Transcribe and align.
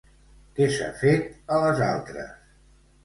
Què 0.59 0.67
s'ha 0.77 0.87
fet 1.03 1.29
a 1.57 1.61
les 1.65 1.85
altres? 1.91 2.33